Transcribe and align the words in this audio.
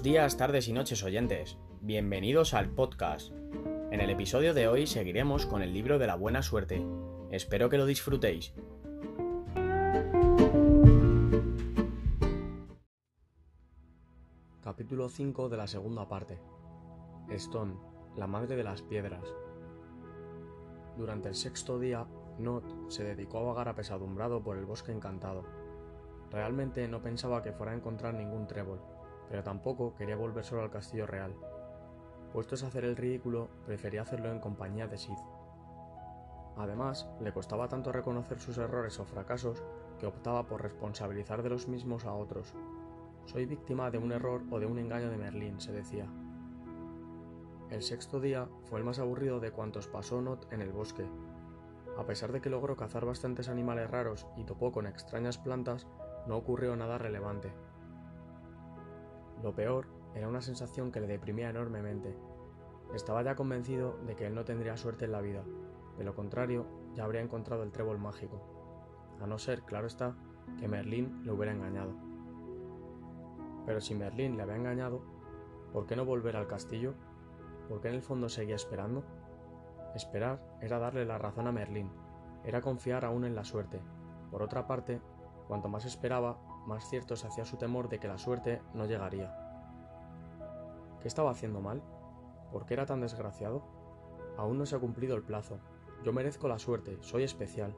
Buenos 0.00 0.12
días, 0.14 0.36
tardes 0.38 0.66
y 0.66 0.72
noches 0.72 1.04
oyentes. 1.04 1.58
Bienvenidos 1.82 2.54
al 2.54 2.70
podcast. 2.70 3.32
En 3.90 4.00
el 4.00 4.08
episodio 4.08 4.54
de 4.54 4.66
hoy 4.66 4.86
seguiremos 4.86 5.44
con 5.44 5.60
el 5.60 5.74
libro 5.74 5.98
de 5.98 6.06
la 6.06 6.14
buena 6.14 6.40
suerte. 6.40 6.82
Espero 7.30 7.68
que 7.68 7.76
lo 7.76 7.84
disfrutéis. 7.84 8.54
Capítulo 14.62 15.10
5 15.10 15.50
de 15.50 15.56
la 15.58 15.66
segunda 15.66 16.08
parte. 16.08 16.38
Stone, 17.28 17.74
la 18.16 18.26
madre 18.26 18.56
de 18.56 18.64
las 18.64 18.80
piedras. 18.80 19.26
Durante 20.96 21.28
el 21.28 21.34
sexto 21.34 21.78
día, 21.78 22.06
Not 22.38 22.90
se 22.90 23.04
dedicó 23.04 23.40
a 23.40 23.52
vagar 23.52 23.68
apesadumbrado 23.68 24.42
por 24.42 24.56
el 24.56 24.64
bosque 24.64 24.92
encantado. 24.92 25.44
Realmente 26.30 26.88
no 26.88 27.02
pensaba 27.02 27.42
que 27.42 27.52
fuera 27.52 27.72
a 27.72 27.76
encontrar 27.76 28.14
ningún 28.14 28.46
trébol, 28.46 28.80
pero 29.30 29.44
tampoco 29.44 29.94
quería 29.94 30.16
volver 30.16 30.44
solo 30.44 30.62
al 30.62 30.70
castillo 30.70 31.06
real. 31.06 31.32
Puestos 32.32 32.64
a 32.64 32.66
hacer 32.66 32.84
el 32.84 32.96
ridículo, 32.96 33.48
prefería 33.64 34.02
hacerlo 34.02 34.30
en 34.30 34.40
compañía 34.40 34.88
de 34.88 34.98
Sid. 34.98 35.16
Además, 36.56 37.08
le 37.20 37.32
costaba 37.32 37.68
tanto 37.68 37.92
reconocer 37.92 38.40
sus 38.40 38.58
errores 38.58 38.98
o 38.98 39.04
fracasos 39.04 39.62
que 39.98 40.06
optaba 40.06 40.46
por 40.46 40.62
responsabilizar 40.62 41.42
de 41.42 41.50
los 41.50 41.68
mismos 41.68 42.04
a 42.04 42.12
otros. 42.12 42.54
Soy 43.24 43.46
víctima 43.46 43.90
de 43.90 43.98
un 43.98 44.10
error 44.10 44.42
o 44.50 44.58
de 44.58 44.66
un 44.66 44.78
engaño 44.78 45.10
de 45.10 45.16
Merlín, 45.16 45.60
se 45.60 45.72
decía. 45.72 46.06
El 47.70 47.82
sexto 47.82 48.18
día 48.18 48.48
fue 48.64 48.80
el 48.80 48.84
más 48.84 48.98
aburrido 48.98 49.38
de 49.38 49.52
cuantos 49.52 49.86
pasó 49.86 50.20
Not 50.20 50.52
en 50.52 50.60
el 50.60 50.72
bosque. 50.72 51.06
A 51.96 52.04
pesar 52.04 52.32
de 52.32 52.40
que 52.40 52.50
logró 52.50 52.76
cazar 52.76 53.04
bastantes 53.04 53.48
animales 53.48 53.88
raros 53.90 54.26
y 54.36 54.44
topó 54.44 54.72
con 54.72 54.88
extrañas 54.88 55.38
plantas, 55.38 55.86
no 56.26 56.36
ocurrió 56.36 56.74
nada 56.74 56.98
relevante. 56.98 57.52
Lo 59.42 59.54
peor 59.54 59.86
era 60.14 60.28
una 60.28 60.40
sensación 60.40 60.92
que 60.92 61.00
le 61.00 61.06
deprimía 61.06 61.50
enormemente. 61.50 62.16
Estaba 62.94 63.22
ya 63.22 63.36
convencido 63.36 63.98
de 64.06 64.16
que 64.16 64.26
él 64.26 64.34
no 64.34 64.44
tendría 64.44 64.76
suerte 64.76 65.04
en 65.04 65.12
la 65.12 65.20
vida, 65.20 65.44
de 66.00 66.06
lo 66.06 66.14
contrario, 66.14 66.64
ya 66.94 67.04
habría 67.04 67.20
encontrado 67.20 67.62
el 67.62 67.72
trébol 67.72 67.98
mágico. 67.98 68.40
A 69.20 69.26
no 69.26 69.38
ser, 69.38 69.64
claro 69.64 69.86
está, 69.86 70.16
que 70.58 70.66
Merlín 70.66 71.22
le 71.24 71.30
hubiera 71.30 71.52
engañado. 71.52 71.92
Pero 73.66 73.82
si 73.82 73.94
Merlín 73.94 74.38
le 74.38 74.42
había 74.42 74.56
engañado, 74.56 75.02
¿por 75.74 75.84
qué 75.84 75.96
no 75.96 76.06
volver 76.06 76.36
al 76.36 76.46
castillo? 76.46 76.94
¿Por 77.68 77.82
qué 77.82 77.88
en 77.88 77.96
el 77.96 78.02
fondo 78.02 78.30
seguía 78.30 78.54
esperando? 78.54 79.04
Esperar 79.94 80.40
era 80.62 80.78
darle 80.78 81.04
la 81.04 81.18
razón 81.18 81.46
a 81.46 81.52
Merlín, 81.52 81.90
era 82.44 82.62
confiar 82.62 83.04
aún 83.04 83.26
en 83.26 83.34
la 83.34 83.44
suerte. 83.44 83.78
Por 84.30 84.42
otra 84.42 84.66
parte, 84.66 85.02
cuanto 85.48 85.68
más 85.68 85.84
esperaba, 85.84 86.38
más 86.70 86.88
cierto 86.88 87.16
se 87.16 87.26
hacía 87.26 87.44
su 87.44 87.56
temor 87.56 87.88
de 87.88 87.98
que 87.98 88.08
la 88.08 88.16
suerte 88.16 88.62
no 88.74 88.86
llegaría. 88.86 89.36
¿Qué 91.02 91.08
estaba 91.08 91.32
haciendo 91.32 91.60
mal? 91.60 91.82
¿Por 92.52 92.64
qué 92.64 92.74
era 92.74 92.86
tan 92.86 93.00
desgraciado? 93.00 93.62
Aún 94.38 94.56
no 94.56 94.64
se 94.64 94.76
ha 94.76 94.78
cumplido 94.78 95.16
el 95.16 95.22
plazo. 95.22 95.58
Yo 96.04 96.12
merezco 96.12 96.48
la 96.48 96.58
suerte, 96.58 96.96
soy 97.00 97.24
especial, 97.24 97.74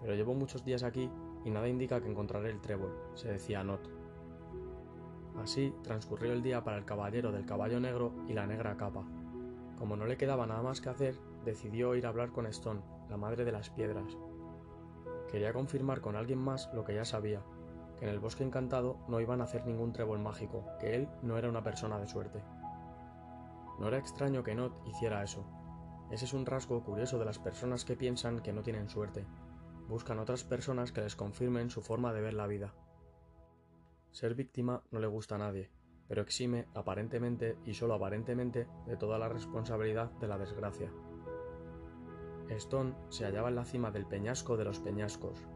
pero 0.00 0.14
llevo 0.14 0.34
muchos 0.34 0.64
días 0.64 0.82
aquí 0.82 1.08
y 1.44 1.50
nada 1.50 1.68
indica 1.68 2.00
que 2.00 2.08
encontraré 2.08 2.50
el 2.50 2.60
trébol, 2.60 2.92
se 3.14 3.28
decía 3.28 3.62
Not. 3.62 3.88
Así 5.40 5.72
transcurrió 5.82 6.32
el 6.32 6.42
día 6.42 6.64
para 6.64 6.76
el 6.76 6.84
caballero 6.84 7.30
del 7.30 7.46
caballo 7.46 7.78
negro 7.78 8.12
y 8.28 8.32
la 8.32 8.46
negra 8.46 8.76
capa. 8.76 9.04
Como 9.78 9.96
no 9.96 10.04
le 10.04 10.16
quedaba 10.16 10.46
nada 10.46 10.62
más 10.62 10.80
que 10.80 10.90
hacer, 10.90 11.16
decidió 11.44 11.94
ir 11.94 12.06
a 12.06 12.08
hablar 12.10 12.32
con 12.32 12.46
Stone, 12.46 12.82
la 13.08 13.16
madre 13.16 13.44
de 13.44 13.52
las 13.52 13.70
piedras. 13.70 14.18
Quería 15.30 15.52
confirmar 15.52 16.00
con 16.00 16.16
alguien 16.16 16.38
más 16.38 16.68
lo 16.74 16.84
que 16.84 16.94
ya 16.94 17.04
sabía, 17.04 17.42
en 18.02 18.08
el 18.08 18.18
bosque 18.18 18.42
encantado 18.42 18.98
no 19.06 19.20
iban 19.20 19.40
a 19.40 19.44
hacer 19.44 19.64
ningún 19.64 19.92
trébol 19.92 20.18
mágico, 20.18 20.66
que 20.80 20.96
él 20.96 21.08
no 21.22 21.38
era 21.38 21.48
una 21.48 21.62
persona 21.62 22.00
de 22.00 22.08
suerte. 22.08 22.42
No 23.78 23.86
era 23.86 23.98
extraño 23.98 24.42
que 24.42 24.56
Not 24.56 24.72
hiciera 24.88 25.22
eso. 25.22 25.46
Ese 26.10 26.24
es 26.24 26.32
un 26.32 26.44
rasgo 26.44 26.82
curioso 26.82 27.20
de 27.20 27.24
las 27.24 27.38
personas 27.38 27.84
que 27.84 27.94
piensan 27.94 28.40
que 28.40 28.52
no 28.52 28.62
tienen 28.62 28.88
suerte. 28.88 29.24
Buscan 29.88 30.18
otras 30.18 30.42
personas 30.42 30.90
que 30.90 31.00
les 31.00 31.14
confirmen 31.14 31.70
su 31.70 31.80
forma 31.80 32.12
de 32.12 32.22
ver 32.22 32.34
la 32.34 32.48
vida. 32.48 32.74
Ser 34.10 34.34
víctima 34.34 34.82
no 34.90 34.98
le 34.98 35.06
gusta 35.06 35.36
a 35.36 35.38
nadie, 35.38 35.70
pero 36.08 36.22
exime 36.22 36.66
aparentemente 36.74 37.56
y 37.64 37.74
solo 37.74 37.94
aparentemente 37.94 38.66
de 38.84 38.96
toda 38.96 39.16
la 39.16 39.28
responsabilidad 39.28 40.10
de 40.18 40.26
la 40.26 40.38
desgracia. 40.38 40.92
Stone 42.48 42.96
se 43.10 43.26
hallaba 43.26 43.48
en 43.48 43.54
la 43.54 43.64
cima 43.64 43.92
del 43.92 44.06
peñasco 44.06 44.56
de 44.56 44.64
los 44.64 44.80
peñascos, 44.80 45.46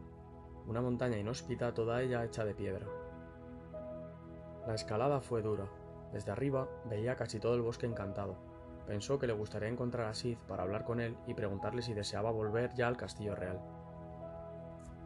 una 0.67 0.81
montaña 0.81 1.17
inhóspita 1.17 1.73
toda 1.73 2.01
ella 2.01 2.23
hecha 2.25 2.43
de 2.43 2.53
piedra. 2.53 2.85
La 4.67 4.75
escalada 4.75 5.21
fue 5.21 5.41
dura. 5.41 5.65
Desde 6.11 6.31
arriba 6.31 6.67
veía 6.89 7.15
casi 7.15 7.39
todo 7.39 7.55
el 7.55 7.61
bosque 7.61 7.85
encantado. 7.85 8.35
Pensó 8.85 9.17
que 9.17 9.27
le 9.27 9.33
gustaría 9.33 9.69
encontrar 9.69 10.07
a 10.07 10.13
Sid 10.13 10.37
para 10.47 10.63
hablar 10.63 10.83
con 10.83 10.99
él 10.99 11.17
y 11.25 11.33
preguntarle 11.33 11.81
si 11.81 11.93
deseaba 11.93 12.31
volver 12.31 12.73
ya 12.73 12.87
al 12.87 12.97
castillo 12.97 13.33
real. 13.33 13.61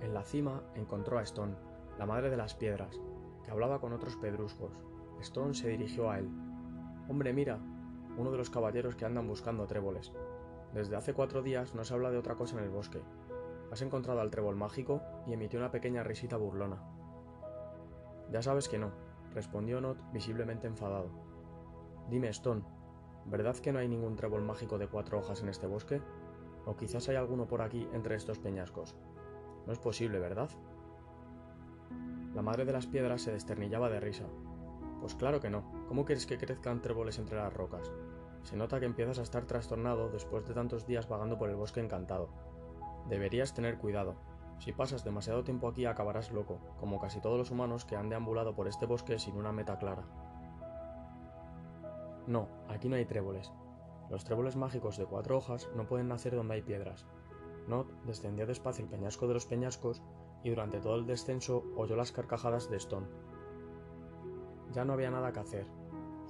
En 0.02 0.16
la 0.16 0.24
cima 0.24 0.64
encontró 0.74 1.20
a 1.20 1.24
Stone, 1.24 1.56
la 2.00 2.08
madre 2.08 2.32
de 2.32 2.38
las 2.38 2.56
piedras, 2.56 3.00
que 3.44 3.52
hablaba 3.52 3.80
con 3.80 3.94
otros 3.94 4.16
pedruscos. 4.18 4.72
Stone 5.20 5.54
se 5.54 5.70
dirigió 5.70 6.10
a 6.10 6.18
él. 6.18 6.30
Hombre, 7.08 7.34
mira, 7.34 7.60
uno 8.18 8.32
de 8.32 8.38
los 8.38 8.50
caballeros 8.50 8.96
que 8.96 9.06
andan 9.06 9.28
buscando 9.28 9.68
tréboles. 9.68 10.12
Desde 10.74 10.96
hace 10.96 11.14
cuatro 11.14 11.44
días 11.44 11.76
no 11.76 11.84
se 11.84 11.94
habla 11.94 12.10
de 12.10 12.18
otra 12.18 12.36
cosa 12.36 12.58
en 12.58 12.64
el 12.64 12.70
bosque. 12.70 13.02
Has 13.72 13.82
encontrado 13.82 14.20
al 14.20 14.30
trébol 14.30 14.58
mágico 14.58 15.02
y 15.26 15.34
emitió 15.34 15.58
una 15.58 15.72
pequeña 15.72 16.04
risita 16.04 16.36
burlona. 16.36 16.84
Ya 18.30 18.42
sabes 18.42 18.68
que 18.68 18.78
no, 18.78 18.92
respondió 19.34 19.80
Not 19.80 19.98
visiblemente 20.12 20.68
enfadado. 20.68 21.10
Dime, 22.10 22.28
Stone, 22.30 22.64
¿verdad 23.26 23.56
que 23.56 23.72
no 23.72 23.80
hay 23.80 23.88
ningún 23.88 24.18
trébol 24.18 24.42
mágico 24.42 24.78
de 24.78 24.88
cuatro 24.88 25.20
hojas 25.20 25.42
en 25.42 25.50
este 25.50 25.68
bosque? 25.68 26.02
¿O 26.66 26.76
quizás 26.76 27.08
hay 27.08 27.16
alguno 27.16 27.48
por 27.48 27.62
aquí 27.62 27.88
entre 27.94 28.16
estos 28.16 28.40
peñascos? 28.40 28.96
No 29.66 29.72
es 29.72 29.80
posible, 29.80 30.20
¿verdad? 30.20 30.50
La 32.36 32.42
madre 32.42 32.66
de 32.66 32.74
las 32.74 32.88
piedras 32.88 33.22
se 33.22 33.32
desternillaba 33.32 33.90
de 33.90 34.00
risa. 34.00 34.26
Pues 35.00 35.16
claro 35.16 35.40
que 35.40 35.50
no. 35.50 35.64
¿Cómo 35.88 36.06
quieres 36.06 36.26
que 36.26 36.38
crezcan 36.38 36.82
tréboles 36.82 37.20
entre 37.20 37.38
las 37.38 37.54
rocas? 37.54 37.92
Se 38.44 38.58
nota 38.58 38.80
que 38.80 38.86
empiezas 38.86 39.20
a 39.20 39.24
estar 39.24 39.46
trastornado 39.46 40.10
después 40.10 40.46
de 40.48 40.54
tantos 40.54 40.86
días 40.86 41.08
vagando 41.08 41.38
por 41.38 41.50
el 41.50 41.56
bosque 41.56 41.80
encantado. 41.80 42.30
Deberías 43.12 43.54
tener 43.54 43.78
cuidado. 43.78 44.16
Si 44.60 44.72
pasas 44.72 45.04
demasiado 45.04 45.44
tiempo 45.44 45.68
aquí 45.68 45.86
acabarás 45.86 46.32
loco, 46.32 46.60
como 46.80 46.98
casi 46.98 47.20
todos 47.20 47.38
los 47.38 47.52
humanos 47.52 47.84
que 47.84 47.98
han 47.98 48.08
deambulado 48.08 48.56
por 48.56 48.70
este 48.70 48.86
bosque 48.86 49.20
sin 49.20 49.36
una 49.36 49.52
meta 49.52 49.78
clara. 49.78 50.06
No, 52.26 52.48
aquí 52.70 52.88
no 52.88 52.96
hay 52.96 53.04
tréboles. 53.04 53.52
Los 54.10 54.24
tréboles 54.24 54.56
mágicos 54.56 54.96
de 54.96 55.08
cuatro 55.08 55.36
hojas 55.36 55.70
no 55.76 55.86
pueden 55.88 56.08
nacer 56.08 56.38
donde 56.38 56.54
hay 56.54 56.62
piedras. 56.62 57.06
Not 57.68 57.92
descendió 58.06 58.48
despacio 58.48 58.86
el 58.86 58.90
peñasco 58.90 59.28
de 59.28 59.34
los 59.34 59.46
peñascos 59.46 60.02
y 60.42 60.50
durante 60.52 60.80
todo 60.80 60.96
el 60.96 61.06
descenso 61.06 61.66
oyó 61.76 61.98
las 61.98 62.14
carcajadas 62.14 62.70
de 62.70 62.78
Stone. 62.78 63.08
Ya 64.72 64.86
no 64.86 64.94
había 64.94 65.12
nada 65.12 65.34
que 65.34 65.40
hacer. 65.42 65.68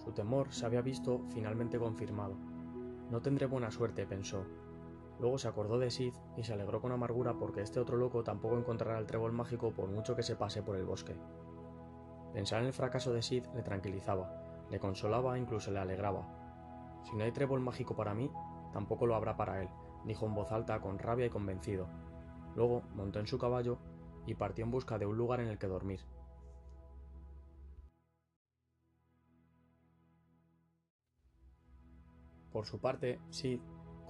Su 0.04 0.14
temor 0.14 0.52
se 0.52 0.66
había 0.66 0.82
visto 0.82 1.22
finalmente 1.32 1.78
confirmado. 1.78 2.38
No 3.12 3.22
tendré 3.22 3.46
buena 3.46 3.70
suerte, 3.70 4.08
pensó. 4.08 4.48
Luego 5.22 5.38
se 5.38 5.48
acordó 5.48 5.78
de 5.78 5.92
Sid 5.92 6.16
y 6.36 6.44
se 6.44 6.54
alegró 6.54 6.82
con 6.82 6.92
amargura 6.92 7.36
porque 7.38 7.62
este 7.62 7.80
otro 7.80 7.96
loco 7.96 8.24
tampoco 8.24 8.58
encontrará 8.58 8.98
el 8.98 9.06
trébol 9.06 9.32
mágico 9.32 9.72
por 9.72 9.88
mucho 9.88 10.16
que 10.16 10.24
se 10.24 10.36
pase 10.36 10.64
por 10.64 10.76
el 10.76 10.84
bosque. 10.84 11.16
Pensar 12.34 12.62
en 12.62 12.66
el 12.66 12.74
fracaso 12.74 13.14
de 13.14 13.22
Sid 13.22 13.46
le 13.54 13.62
tranquilizaba, 13.62 14.66
le 14.72 14.80
consolaba 14.80 15.36
e 15.36 15.40
incluso 15.40 15.70
le 15.70 15.78
alegraba. 15.78 16.28
Si 17.04 17.16
no 17.16 17.24
hay 17.24 17.32
trébol 17.32 17.60
mágico 17.60 17.96
para 17.96 18.16
mí, 18.16 18.32
tampoco 18.74 19.06
lo 19.06 19.14
habrá 19.14 19.38
para 19.38 19.62
él, 19.62 19.70
dijo 20.06 20.26
en 20.26 20.34
voz 20.34 20.52
alta 20.52 20.82
con 20.82 20.98
rabia 20.98 21.28
y 21.28 21.30
convencido. 21.30 21.88
Luego 22.56 22.82
montó 22.96 23.20
en 23.20 23.28
su 23.28 23.38
caballo 23.38 23.78
y 24.26 24.34
partió 24.34 24.66
en 24.66 24.72
busca 24.72 24.98
de 24.98 25.06
un 25.06 25.18
lugar 25.18 25.40
en 25.40 25.50
el 25.50 25.60
que 25.60 25.68
dormir. 25.68 26.00
Por 32.52 32.66
su 32.66 32.80
parte, 32.80 33.20
Sid 33.30 33.62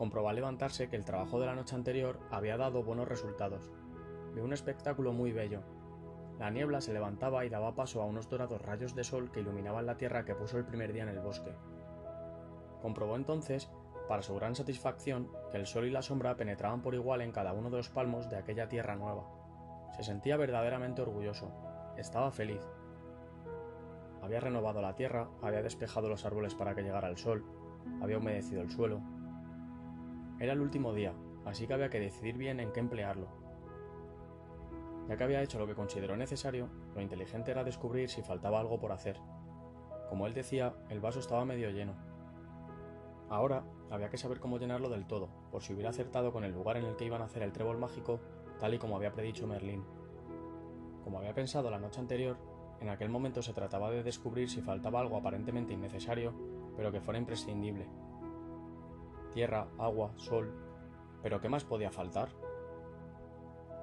comprobó 0.01 0.29
al 0.29 0.35
levantarse 0.35 0.89
que 0.89 0.95
el 0.95 1.05
trabajo 1.05 1.39
de 1.39 1.45
la 1.45 1.53
noche 1.53 1.75
anterior 1.75 2.17
había 2.31 2.57
dado 2.57 2.81
buenos 2.81 3.07
resultados. 3.07 3.69
Vio 4.33 4.43
un 4.43 4.51
espectáculo 4.51 5.13
muy 5.13 5.31
bello. 5.31 5.61
La 6.39 6.49
niebla 6.49 6.81
se 6.81 6.91
levantaba 6.91 7.45
y 7.45 7.49
daba 7.49 7.75
paso 7.75 8.01
a 8.01 8.07
unos 8.07 8.27
dorados 8.27 8.59
rayos 8.63 8.95
de 8.95 9.03
sol 9.03 9.31
que 9.31 9.41
iluminaban 9.41 9.85
la 9.85 9.97
tierra 9.97 10.25
que 10.25 10.33
puso 10.33 10.57
el 10.57 10.65
primer 10.65 10.91
día 10.91 11.03
en 11.03 11.09
el 11.09 11.19
bosque. 11.19 11.53
Comprobó 12.81 13.15
entonces, 13.15 13.69
para 14.07 14.23
su 14.23 14.33
gran 14.33 14.55
satisfacción, 14.55 15.29
que 15.51 15.57
el 15.57 15.67
sol 15.67 15.85
y 15.85 15.91
la 15.91 16.01
sombra 16.01 16.35
penetraban 16.35 16.81
por 16.81 16.95
igual 16.95 17.21
en 17.21 17.31
cada 17.31 17.53
uno 17.53 17.69
de 17.69 17.77
los 17.77 17.89
palmos 17.89 18.27
de 18.27 18.37
aquella 18.37 18.67
tierra 18.67 18.95
nueva. 18.95 19.27
Se 19.95 20.01
sentía 20.01 20.35
verdaderamente 20.35 21.03
orgulloso. 21.03 21.51
Estaba 21.95 22.31
feliz. 22.31 22.63
Había 24.23 24.39
renovado 24.39 24.81
la 24.81 24.95
tierra, 24.95 25.29
había 25.43 25.61
despejado 25.61 26.09
los 26.09 26.25
árboles 26.25 26.55
para 26.55 26.73
que 26.73 26.81
llegara 26.81 27.07
el 27.07 27.17
sol, 27.17 27.45
había 28.01 28.17
humedecido 28.17 28.63
el 28.63 28.71
suelo. 28.71 28.99
Era 30.41 30.53
el 30.53 30.61
último 30.61 30.91
día, 30.91 31.13
así 31.45 31.67
que 31.67 31.75
había 31.75 31.91
que 31.91 31.99
decidir 31.99 32.35
bien 32.35 32.59
en 32.59 32.71
qué 32.71 32.79
emplearlo. 32.79 33.27
Ya 35.07 35.15
que 35.15 35.23
había 35.23 35.43
hecho 35.43 35.59
lo 35.59 35.67
que 35.67 35.75
consideró 35.75 36.17
necesario, 36.17 36.67
lo 36.95 37.01
inteligente 37.01 37.51
era 37.51 37.63
descubrir 37.63 38.09
si 38.09 38.23
faltaba 38.23 38.59
algo 38.59 38.79
por 38.79 38.91
hacer. 38.91 39.19
como 40.09 40.25
él 40.25 40.33
decía, 40.33 40.73
el 40.89 40.99
vaso 40.99 41.19
estaba 41.19 41.45
medio 41.45 41.69
lleno. 41.69 41.93
Ahora 43.29 43.63
había 43.91 44.09
que 44.09 44.17
saber 44.17 44.39
cómo 44.39 44.57
llenarlo 44.57 44.89
del 44.89 45.05
todo, 45.05 45.29
por 45.51 45.61
si 45.61 45.73
hubiera 45.73 45.91
acertado 45.91 46.33
con 46.33 46.43
el 46.43 46.53
lugar 46.53 46.75
en 46.75 46.85
el 46.85 46.95
que 46.95 47.05
iban 47.05 47.21
a 47.21 47.25
hacer 47.25 47.43
el 47.43 47.53
trébol 47.53 47.77
mágico, 47.77 48.19
tal 48.59 48.73
y 48.73 48.79
como 48.79 48.95
había 48.95 49.13
predicho 49.13 49.45
Merlín. 49.45 49.85
Como 51.03 51.19
había 51.19 51.35
pensado 51.35 51.69
la 51.69 51.79
noche 51.79 51.99
anterior, 51.99 52.37
en 52.79 52.89
aquel 52.89 53.09
momento 53.09 53.43
se 53.43 53.53
trataba 53.53 53.91
de 53.91 54.01
descubrir 54.01 54.49
si 54.49 54.61
faltaba 54.61 55.01
algo 55.01 55.17
aparentemente 55.17 55.73
innecesario, 55.73 56.33
pero 56.75 56.91
que 56.91 56.99
fuera 56.99 57.19
imprescindible. 57.19 57.85
Tierra, 59.33 59.67
agua, 59.77 60.11
sol. 60.17 60.53
¿Pero 61.23 61.39
qué 61.39 61.49
más 61.49 61.63
podía 61.63 61.91
faltar? 61.91 62.29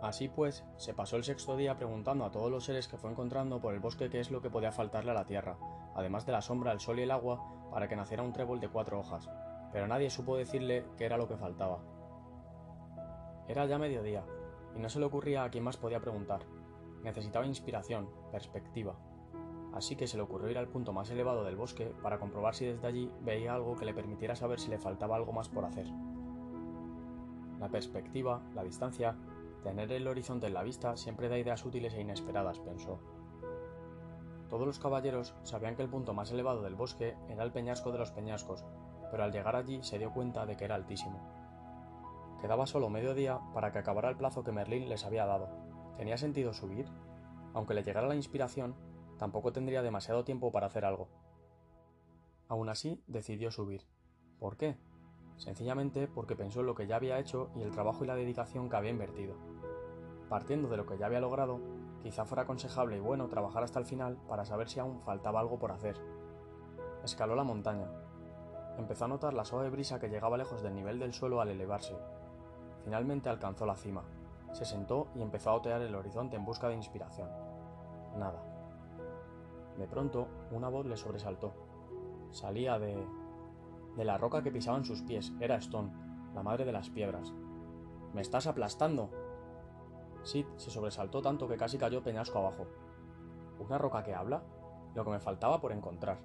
Así 0.02 0.28
pues, 0.28 0.64
se 0.76 0.94
pasó 0.94 1.16
el 1.16 1.24
sexto 1.24 1.56
día 1.56 1.76
preguntando 1.76 2.24
a 2.24 2.30
todos 2.30 2.50
los 2.50 2.64
seres 2.64 2.86
que 2.86 2.98
fue 2.98 3.10
encontrando 3.10 3.60
por 3.60 3.74
el 3.74 3.80
bosque 3.80 4.10
qué 4.10 4.20
es 4.20 4.30
lo 4.30 4.40
que 4.40 4.50
podía 4.50 4.70
faltarle 4.70 5.10
a 5.10 5.14
la 5.14 5.26
tierra, 5.26 5.58
además 5.94 6.24
de 6.24 6.32
la 6.32 6.42
sombra, 6.42 6.72
el 6.72 6.80
sol 6.80 6.98
y 6.98 7.02
el 7.02 7.10
agua, 7.10 7.42
para 7.70 7.88
que 7.88 7.96
naciera 7.96 8.22
un 8.22 8.32
trébol 8.32 8.60
de 8.60 8.68
cuatro 8.68 9.00
hojas, 9.00 9.28
pero 9.72 9.88
nadie 9.88 10.10
supo 10.10 10.36
decirle 10.36 10.84
qué 10.96 11.06
era 11.06 11.16
lo 11.16 11.26
que 11.26 11.36
faltaba. 11.36 11.80
Era 13.48 13.66
ya 13.66 13.78
mediodía, 13.78 14.24
y 14.76 14.78
no 14.78 14.88
se 14.88 15.00
le 15.00 15.06
ocurría 15.06 15.42
a 15.42 15.50
quién 15.50 15.64
más 15.64 15.76
podía 15.76 16.00
preguntar. 16.00 16.42
Necesitaba 17.02 17.46
inspiración, 17.46 18.08
perspectiva. 18.30 18.94
Así 19.72 19.96
que 19.96 20.06
se 20.06 20.16
le 20.16 20.22
ocurrió 20.22 20.50
ir 20.50 20.58
al 20.58 20.68
punto 20.68 20.92
más 20.92 21.10
elevado 21.10 21.44
del 21.44 21.56
bosque 21.56 21.92
para 22.02 22.18
comprobar 22.18 22.54
si 22.54 22.66
desde 22.66 22.86
allí 22.86 23.10
veía 23.20 23.54
algo 23.54 23.76
que 23.76 23.84
le 23.84 23.94
permitiera 23.94 24.34
saber 24.34 24.60
si 24.60 24.70
le 24.70 24.78
faltaba 24.78 25.16
algo 25.16 25.32
más 25.32 25.48
por 25.48 25.64
hacer. 25.64 25.86
La 27.60 27.68
perspectiva, 27.68 28.40
la 28.54 28.62
distancia, 28.62 29.16
tener 29.62 29.90
el 29.92 30.06
horizonte 30.06 30.46
en 30.46 30.54
la 30.54 30.62
vista 30.62 30.96
siempre 30.96 31.28
da 31.28 31.38
ideas 31.38 31.64
útiles 31.64 31.94
e 31.94 32.00
inesperadas, 32.00 32.60
pensó. 32.60 33.00
Todos 34.48 34.66
los 34.66 34.78
caballeros 34.78 35.34
sabían 35.42 35.76
que 35.76 35.82
el 35.82 35.90
punto 35.90 36.14
más 36.14 36.30
elevado 36.30 36.62
del 36.62 36.74
bosque 36.74 37.16
era 37.28 37.42
el 37.42 37.52
peñasco 37.52 37.92
de 37.92 37.98
los 37.98 38.12
peñascos, 38.12 38.64
pero 39.10 39.24
al 39.24 39.32
llegar 39.32 39.56
allí 39.56 39.82
se 39.82 39.98
dio 39.98 40.12
cuenta 40.12 40.46
de 40.46 40.56
que 40.56 40.64
era 40.64 40.74
altísimo. 40.74 41.20
Quedaba 42.40 42.66
solo 42.66 42.88
medio 42.88 43.14
día 43.14 43.40
para 43.52 43.72
que 43.72 43.78
acabara 43.78 44.08
el 44.08 44.16
plazo 44.16 44.44
que 44.44 44.52
Merlín 44.52 44.88
les 44.88 45.04
había 45.04 45.26
dado. 45.26 45.48
¿Tenía 45.96 46.16
sentido 46.16 46.54
subir? 46.54 46.86
Aunque 47.52 47.74
le 47.74 47.82
llegara 47.82 48.06
la 48.06 48.14
inspiración, 48.14 48.76
tampoco 49.18 49.52
tendría 49.52 49.82
demasiado 49.82 50.24
tiempo 50.24 50.50
para 50.52 50.66
hacer 50.66 50.84
algo. 50.84 51.08
Aún 52.48 52.68
así, 52.68 53.02
decidió 53.06 53.50
subir. 53.50 53.82
¿Por 54.38 54.56
qué? 54.56 54.78
Sencillamente 55.36 56.08
porque 56.08 56.34
pensó 56.34 56.60
en 56.60 56.66
lo 56.66 56.74
que 56.74 56.86
ya 56.86 56.96
había 56.96 57.18
hecho 57.18 57.50
y 57.54 57.62
el 57.62 57.70
trabajo 57.70 58.04
y 58.04 58.06
la 58.06 58.16
dedicación 58.16 58.68
que 58.68 58.76
había 58.76 58.90
invertido. 58.90 59.34
Partiendo 60.28 60.68
de 60.68 60.76
lo 60.76 60.86
que 60.86 60.98
ya 60.98 61.06
había 61.06 61.20
logrado, 61.20 61.60
quizá 62.02 62.24
fuera 62.24 62.42
aconsejable 62.42 62.96
y 62.96 63.00
bueno 63.00 63.28
trabajar 63.28 63.62
hasta 63.62 63.78
el 63.78 63.84
final 63.84 64.16
para 64.28 64.44
saber 64.44 64.68
si 64.68 64.80
aún 64.80 65.00
faltaba 65.00 65.40
algo 65.40 65.58
por 65.58 65.72
hacer. 65.72 65.96
Escaló 67.04 67.34
la 67.34 67.44
montaña. 67.44 67.88
Empezó 68.78 69.04
a 69.04 69.08
notar 69.08 69.34
la 69.34 69.44
suave 69.44 69.70
brisa 69.70 69.98
que 69.98 70.08
llegaba 70.08 70.38
lejos 70.38 70.62
del 70.62 70.74
nivel 70.74 70.98
del 70.98 71.12
suelo 71.12 71.40
al 71.40 71.48
elevarse. 71.48 71.96
Finalmente 72.84 73.28
alcanzó 73.28 73.66
la 73.66 73.76
cima. 73.76 74.04
Se 74.52 74.64
sentó 74.64 75.08
y 75.14 75.22
empezó 75.22 75.50
a 75.50 75.54
otear 75.54 75.82
el 75.82 75.94
horizonte 75.94 76.36
en 76.36 76.44
busca 76.44 76.68
de 76.68 76.74
inspiración. 76.74 77.28
Nada. 78.16 78.57
De 79.78 79.86
pronto, 79.86 80.28
una 80.50 80.68
voz 80.68 80.86
le 80.86 80.96
sobresaltó. 80.96 81.54
Salía 82.30 82.78
de... 82.78 83.06
de 83.96 84.04
la 84.04 84.18
roca 84.18 84.42
que 84.42 84.50
pisaban 84.50 84.84
sus 84.84 85.02
pies. 85.02 85.32
Era 85.40 85.56
Stone, 85.56 85.92
la 86.34 86.42
madre 86.42 86.64
de 86.64 86.72
las 86.72 86.90
piedras. 86.90 87.32
¡Me 88.12 88.20
estás 88.20 88.46
aplastando! 88.46 89.10
Sid 90.24 90.46
se 90.56 90.70
sobresaltó 90.70 91.22
tanto 91.22 91.46
que 91.46 91.56
casi 91.56 91.78
cayó 91.78 92.02
peñasco 92.02 92.38
abajo. 92.38 92.66
¿Una 93.60 93.78
roca 93.78 94.02
que 94.02 94.14
habla? 94.14 94.42
Lo 94.94 95.04
que 95.04 95.10
me 95.10 95.20
faltaba 95.20 95.60
por 95.60 95.72
encontrar. 95.72 96.18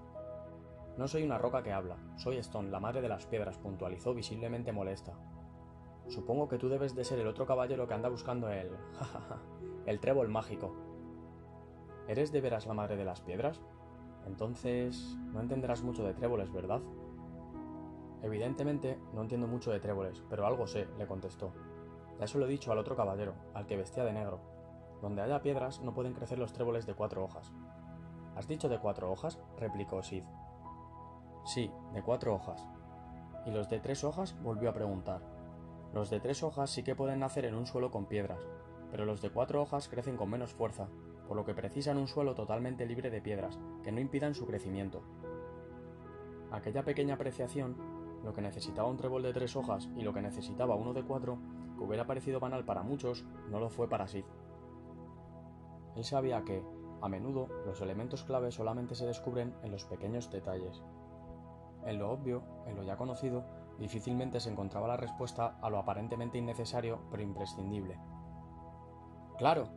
No 0.97 1.07
soy 1.07 1.23
una 1.23 1.37
roca 1.37 1.63
que 1.63 1.73
habla, 1.73 1.97
soy 2.17 2.37
Stone, 2.37 2.69
la 2.69 2.79
madre 2.79 3.01
de 3.01 3.09
las 3.09 3.25
piedras, 3.25 3.57
puntualizó 3.57 4.13
visiblemente 4.13 4.71
molesta. 4.71 5.13
Supongo 6.07 6.47
que 6.47 6.57
tú 6.57 6.69
debes 6.69 6.95
de 6.95 7.03
ser 7.03 7.19
el 7.19 7.27
otro 7.27 7.45
caballero 7.45 7.87
que 7.87 7.93
anda 7.93 8.09
buscando 8.09 8.49
el... 8.49 8.71
el 9.85 9.99
trébol 9.99 10.29
mágico. 10.29 10.75
¿Eres 12.07 12.31
de 12.31 12.41
veras 12.41 12.65
la 12.67 12.73
madre 12.73 12.97
de 12.97 13.05
las 13.05 13.21
piedras? 13.21 13.61
Entonces, 14.25 15.17
no 15.31 15.39
entenderás 15.39 15.83
mucho 15.83 16.03
de 16.03 16.13
tréboles, 16.13 16.51
¿verdad? 16.51 16.81
Evidentemente, 18.21 18.99
no 19.13 19.21
entiendo 19.21 19.47
mucho 19.47 19.71
de 19.71 19.79
tréboles, 19.79 20.23
pero 20.29 20.45
algo 20.45 20.67
sé, 20.67 20.87
le 20.97 21.07
contestó. 21.07 21.51
Ya 22.19 22.27
se 22.27 22.37
lo 22.37 22.45
he 22.45 22.49
dicho 22.49 22.71
al 22.71 22.77
otro 22.77 22.95
caballero, 22.95 23.33
al 23.53 23.65
que 23.65 23.77
vestía 23.77 24.03
de 24.03 24.13
negro. 24.13 24.39
Donde 25.01 25.21
haya 25.21 25.41
piedras 25.41 25.81
no 25.81 25.93
pueden 25.93 26.13
crecer 26.13 26.39
los 26.39 26.53
tréboles 26.53 26.85
de 26.85 26.93
cuatro 26.93 27.23
hojas. 27.23 27.51
¿Has 28.35 28.47
dicho 28.47 28.69
de 28.69 28.79
cuatro 28.79 29.11
hojas? 29.11 29.39
replicó 29.57 30.01
Sid. 30.01 30.23
Sí, 31.45 31.71
de 31.93 32.01
cuatro 32.01 32.33
hojas. 32.33 32.65
¿Y 33.45 33.51
los 33.51 33.69
de 33.69 33.79
tres 33.79 34.03
hojas? 34.03 34.35
volvió 34.41 34.69
a 34.69 34.73
preguntar. 34.73 35.21
Los 35.93 36.09
de 36.09 36.19
tres 36.19 36.43
hojas 36.43 36.69
sí 36.69 36.83
que 36.83 36.95
pueden 36.95 37.19
nacer 37.19 37.45
en 37.45 37.55
un 37.55 37.67
suelo 37.67 37.91
con 37.91 38.05
piedras, 38.05 38.39
pero 38.89 39.05
los 39.05 39.21
de 39.21 39.29
cuatro 39.29 39.61
hojas 39.61 39.89
crecen 39.89 40.17
con 40.17 40.29
menos 40.29 40.53
fuerza, 40.53 40.87
por 41.27 41.37
lo 41.37 41.45
que 41.45 41.53
precisan 41.53 41.97
un 41.97 42.07
suelo 42.07 42.35
totalmente 42.35 42.85
libre 42.85 43.09
de 43.09 43.21
piedras, 43.21 43.59
que 43.83 43.91
no 43.91 43.99
impidan 43.99 44.35
su 44.35 44.45
crecimiento. 44.45 45.01
Aquella 46.51 46.83
pequeña 46.83 47.15
apreciación, 47.15 47.75
lo 48.23 48.33
que 48.33 48.41
necesitaba 48.41 48.89
un 48.89 48.97
trébol 48.97 49.23
de 49.23 49.33
tres 49.33 49.55
hojas 49.55 49.89
y 49.95 50.03
lo 50.03 50.13
que 50.13 50.21
necesitaba 50.21 50.75
uno 50.75 50.93
de 50.93 51.03
cuatro, 51.03 51.37
que 51.77 51.83
hubiera 51.83 52.05
parecido 52.05 52.39
banal 52.39 52.63
para 52.63 52.83
muchos, 52.83 53.25
no 53.49 53.59
lo 53.59 53.69
fue 53.69 53.89
para 53.89 54.07
Sid. 54.07 54.25
Él 55.95 56.03
sabía 56.03 56.43
que, 56.43 56.63
a 57.01 57.09
menudo, 57.09 57.47
los 57.65 57.81
elementos 57.81 58.23
clave 58.23 58.51
solamente 58.51 58.95
se 58.95 59.05
descubren 59.05 59.53
en 59.63 59.71
los 59.71 59.85
pequeños 59.85 60.31
detalles. 60.31 60.81
En 61.85 61.99
lo 61.99 62.11
obvio, 62.11 62.43
en 62.65 62.75
lo 62.75 62.83
ya 62.83 62.95
conocido, 62.95 63.43
difícilmente 63.77 64.39
se 64.39 64.49
encontraba 64.49 64.87
la 64.87 64.97
respuesta 64.97 65.57
a 65.61 65.69
lo 65.69 65.77
aparentemente 65.77 66.37
innecesario 66.37 66.99
pero 67.11 67.23
imprescindible. 67.23 67.99
Claro, 69.37 69.67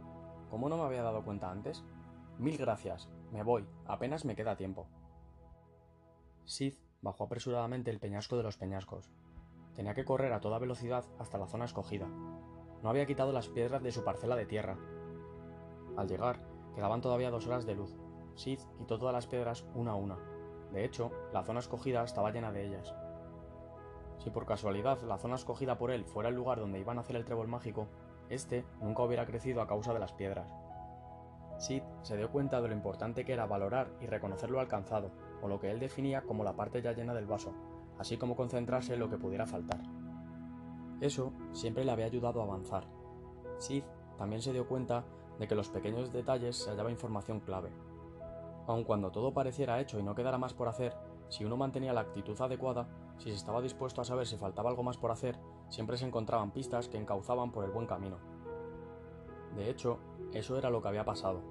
¿cómo 0.51 0.69
no 0.69 0.77
me 0.77 0.85
había 0.85 1.03
dado 1.03 1.25
cuenta 1.25 1.51
antes? 1.51 1.85
Mil 2.39 2.57
gracias, 2.59 3.09
me 3.33 3.43
voy, 3.43 3.67
apenas 3.87 4.25
me 4.25 4.37
queda 4.37 4.57
tiempo. 4.57 4.87
Sid 6.45 6.75
bajó 7.03 7.25
apresuradamente 7.25 7.91
el 7.91 7.99
peñasco 7.99 8.37
de 8.37 8.43
los 8.43 8.57
peñascos. 8.57 9.11
Tenía 9.75 9.95
que 9.95 10.05
correr 10.05 10.33
a 10.33 10.41
toda 10.41 10.59
velocidad 10.59 11.05
hasta 11.19 11.39
la 11.39 11.47
zona 11.47 11.65
escogida. 11.65 12.07
No 12.83 12.89
había 12.91 13.07
quitado 13.07 13.33
las 13.33 13.49
piedras 13.49 13.83
de 13.83 13.93
su 13.93 14.05
parcela 14.05 14.37
de 14.37 14.47
tierra. 14.47 14.79
Al 15.97 16.09
llegar, 16.09 16.41
quedaban 16.75 17.01
todavía 17.01 17.31
dos 17.31 17.47
horas 17.47 17.67
de 17.67 17.75
luz. 17.75 17.95
Sid 18.37 18.61
quitó 18.79 18.99
todas 18.99 19.15
las 19.15 19.27
piedras 19.27 19.67
una 19.75 19.93
a 19.93 19.97
una. 19.97 20.19
De 20.73 20.85
hecho, 20.85 21.11
la 21.33 21.43
zona 21.43 21.61
escogida 21.61 22.05
estaba 22.05 22.31
llena 22.31 22.53
de 22.53 22.67
ellas. 22.67 22.95
Si 24.19 24.31
por 24.31 24.47
casualidad 24.47 25.01
la 25.03 25.19
zona 25.19 25.37
escogida 25.37 25.79
por 25.79 25.91
él 25.91 26.05
fuera 26.05 26.29
el 26.29 26.35
lugar 26.35 26.61
donde 26.61 26.81
iban 26.81 26.99
a 26.99 27.01
hacer 27.01 27.17
el 27.17 27.25
trébol 27.25 27.49
mágico, 27.49 27.89
este 28.29 28.65
nunca 28.81 29.03
hubiera 29.03 29.27
crecido 29.27 29.61
a 29.61 29.67
causa 29.67 29.93
de 29.93 30.01
las 30.01 30.13
piedras. 30.13 30.53
Sid 31.59 31.83
se 32.03 32.17
dio 32.17 32.31
cuenta 32.31 32.61
de 32.61 32.69
lo 32.69 32.75
importante 32.75 33.25
que 33.25 33.33
era 33.33 33.47
valorar 33.47 33.89
y 34.01 34.07
reconocer 34.07 34.51
lo 34.51 34.61
alcanzado, 34.61 35.11
o 35.43 35.49
lo 35.49 35.59
que 35.59 35.71
él 35.71 35.81
definía 35.81 36.23
como 36.23 36.45
la 36.45 36.55
parte 36.55 36.83
ya 36.83 36.93
llena 36.93 37.15
del 37.15 37.27
vaso, 37.27 37.53
así 37.99 38.17
como 38.17 38.37
concentrarse 38.37 38.95
en 38.95 39.01
lo 39.01 39.09
que 39.09 39.19
pudiera 39.19 39.47
faltar. 39.47 39.81
Eso 41.01 41.33
siempre 41.53 41.85
le 41.85 41.93
había 41.93 42.07
ayudado 42.07 42.41
a 42.41 42.45
avanzar. 42.45 42.85
Sid 43.59 43.85
también 44.19 44.43
se 44.43 44.53
dio 44.53 44.67
cuenta 44.67 45.05
de 45.39 45.47
que 45.47 45.55
en 45.55 45.59
los 45.59 45.71
pequeños 45.71 46.13
detalles 46.13 46.57
se 46.57 46.71
hallaba 46.71 46.91
información 46.91 47.41
clave. 47.41 47.71
Aun 48.67 48.85
cuando 48.85 49.11
todo 49.11 49.33
pareciera 49.33 49.81
hecho 49.81 49.99
y 49.99 50.03
no 50.03 50.15
quedara 50.15 50.39
más 50.39 50.55
por 50.55 50.69
hacer, 50.69 50.95
si 51.29 51.45
uno 51.45 51.57
mantenía 51.57 51.93
la 51.93 52.01
actitud 52.03 52.41
adecuada, 52.41 52.89
si 53.19 53.31
se 53.31 53.37
estaba 53.37 53.63
dispuesto 53.63 54.01
a 54.01 54.05
saber 54.05 54.27
si 54.27 54.37
faltaba 54.37 54.71
algo 54.71 54.83
más 54.83 54.97
por 54.97 55.11
hacer, 55.11 55.39
siempre 55.69 55.97
se 55.97 56.07
encontraban 56.07 56.53
pistas 56.53 56.89
que 56.89 56.99
encauzaban 56.99 57.53
por 57.53 57.65
el 57.65 57.71
buen 57.71 57.87
camino. 57.87 58.19
De 59.55 59.71
hecho, 59.71 59.99
eso 60.33 60.59
era 60.59 60.71
lo 60.71 60.83
que 60.83 60.89
había 60.89 61.05
pasado. 61.05 61.43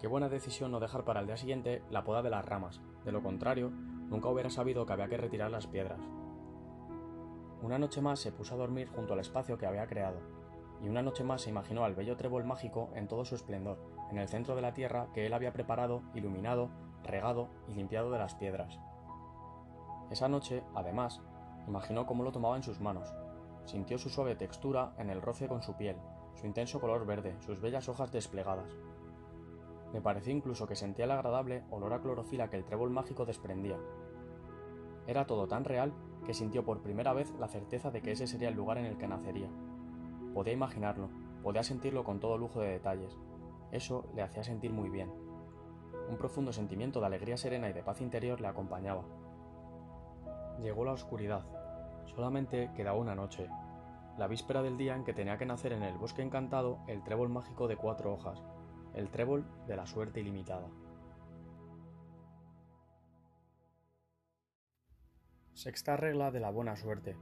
Qué 0.00 0.06
buena 0.06 0.28
decisión 0.28 0.70
no 0.72 0.80
dejar 0.80 1.04
para 1.04 1.20
el 1.20 1.26
día 1.26 1.36
siguiente 1.36 1.82
la 1.90 2.04
poda 2.04 2.22
de 2.22 2.30
las 2.30 2.44
ramas, 2.44 2.80
de 3.04 3.12
lo 3.12 3.22
contrario, 3.22 3.70
nunca 3.70 4.28
hubiera 4.28 4.50
sabido 4.50 4.84
que 4.86 4.92
había 4.92 5.08
que 5.08 5.16
retirar 5.16 5.50
las 5.50 5.66
piedras. 5.66 6.00
Una 7.62 7.78
noche 7.78 8.00
más 8.00 8.18
se 8.18 8.32
puso 8.32 8.54
a 8.54 8.58
dormir 8.58 8.88
junto 8.88 9.12
al 9.12 9.20
espacio 9.20 9.58
que 9.58 9.66
había 9.66 9.86
creado, 9.86 10.18
y 10.82 10.88
una 10.88 11.02
noche 11.02 11.22
más 11.22 11.42
se 11.42 11.50
imaginó 11.50 11.84
al 11.84 11.94
bello 11.94 12.16
trébol 12.16 12.44
mágico 12.44 12.90
en 12.94 13.06
todo 13.06 13.24
su 13.24 13.36
esplendor, 13.36 13.78
en 14.10 14.18
el 14.18 14.28
centro 14.28 14.56
de 14.56 14.62
la 14.62 14.74
tierra 14.74 15.06
que 15.14 15.26
él 15.26 15.32
había 15.32 15.52
preparado, 15.52 16.02
iluminado, 16.14 16.70
regado 17.04 17.48
y 17.68 17.74
limpiado 17.74 18.10
de 18.10 18.18
las 18.18 18.34
piedras. 18.34 18.78
Esa 20.10 20.28
noche, 20.28 20.64
además, 20.74 21.20
imaginó 21.68 22.06
cómo 22.06 22.24
lo 22.24 22.32
tomaba 22.32 22.56
en 22.56 22.62
sus 22.64 22.80
manos. 22.80 23.14
Sintió 23.64 23.98
su 23.98 24.08
suave 24.08 24.34
textura 24.34 24.94
en 24.98 25.10
el 25.10 25.22
roce 25.22 25.48
con 25.48 25.62
su 25.62 25.76
piel, 25.76 25.96
su 26.34 26.46
intenso 26.46 26.80
color 26.80 27.06
verde, 27.06 27.36
sus 27.40 27.60
bellas 27.60 27.88
hojas 27.88 28.10
desplegadas. 28.12 28.72
Le 29.92 30.00
pareció 30.00 30.32
incluso 30.32 30.66
que 30.66 30.74
sentía 30.74 31.04
el 31.04 31.10
agradable 31.10 31.64
olor 31.70 31.92
a 31.92 32.00
clorofila 32.00 32.48
que 32.48 32.56
el 32.56 32.64
trébol 32.64 32.90
mágico 32.90 33.26
desprendía. 33.26 33.78
Era 35.06 35.26
todo 35.26 35.46
tan 35.46 35.64
real 35.64 35.92
que 36.24 36.34
sintió 36.34 36.64
por 36.64 36.82
primera 36.82 37.12
vez 37.12 37.30
la 37.38 37.48
certeza 37.48 37.90
de 37.90 38.00
que 38.00 38.12
ese 38.12 38.26
sería 38.26 38.48
el 38.48 38.54
lugar 38.54 38.78
en 38.78 38.86
el 38.86 38.96
que 38.96 39.08
nacería. 39.08 39.48
Podía 40.32 40.52
imaginarlo, 40.52 41.08
podía 41.42 41.62
sentirlo 41.62 42.04
con 42.04 42.20
todo 42.20 42.38
lujo 42.38 42.60
de 42.60 42.70
detalles. 42.70 43.18
Eso 43.70 44.06
le 44.14 44.22
hacía 44.22 44.44
sentir 44.44 44.72
muy 44.72 44.88
bien. 44.88 45.10
Un 46.08 46.16
profundo 46.16 46.52
sentimiento 46.52 47.00
de 47.00 47.06
alegría 47.06 47.36
serena 47.36 47.68
y 47.68 47.72
de 47.72 47.82
paz 47.82 48.00
interior 48.00 48.40
le 48.40 48.48
acompañaba. 48.48 49.02
Llegó 50.60 50.84
la 50.84 50.92
oscuridad. 50.92 51.44
Solamente 52.14 52.70
quedaba 52.76 52.98
una 52.98 53.14
noche, 53.14 53.48
la 54.18 54.26
víspera 54.26 54.62
del 54.62 54.76
día 54.76 54.94
en 54.94 55.04
que 55.04 55.14
tenía 55.14 55.38
que 55.38 55.46
nacer 55.46 55.72
en 55.72 55.82
el 55.82 55.96
bosque 55.96 56.22
encantado 56.22 56.78
el 56.86 57.02
trébol 57.02 57.30
mágico 57.30 57.68
de 57.68 57.76
cuatro 57.76 58.12
hojas, 58.12 58.42
el 58.94 59.08
trébol 59.08 59.46
de 59.66 59.76
la 59.76 59.86
suerte 59.86 60.20
ilimitada. 60.20 60.68
Sexta 65.54 65.96
regla 65.96 66.30
de 66.30 66.40
la 66.40 66.50
buena 66.50 66.76
suerte. 66.76 67.16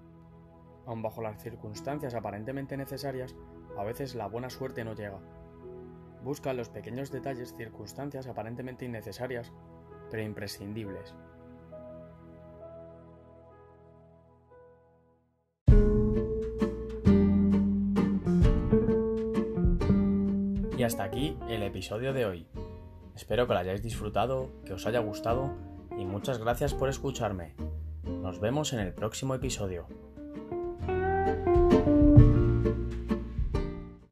Aun 0.87 1.03
bajo 1.03 1.23
las 1.23 1.41
circunstancias 1.41 2.15
aparentemente 2.15 2.77
necesarias, 2.77 3.37
a 3.79 3.85
veces 3.85 4.15
la 4.15 4.27
buena 4.27 4.51
suerte 4.51 4.85
no 4.85 4.95
llega. 4.95 5.21
Busca 6.25 6.53
los 6.53 6.69
pequeños 6.69 7.13
detalles 7.13 7.55
circunstancias 7.57 8.27
aparentemente 8.27 8.85
innecesarias, 8.85 9.53
pero 10.11 10.23
imprescindibles. 10.23 11.15
Hasta 20.91 21.05
aquí 21.05 21.37
el 21.49 21.63
episodio 21.63 22.13
de 22.13 22.25
hoy. 22.25 22.47
Espero 23.15 23.47
que 23.47 23.53
lo 23.53 23.61
hayáis 23.61 23.81
disfrutado, 23.81 24.51
que 24.65 24.73
os 24.73 24.87
haya 24.87 24.99
gustado 24.99 25.55
y 25.97 26.05
muchas 26.05 26.39
gracias 26.39 26.75
por 26.75 26.89
escucharme. 26.89 27.55
Nos 28.03 28.41
vemos 28.41 28.73
en 28.73 28.81
el 28.81 28.93
próximo 28.93 29.37
episodio. 29.37 29.87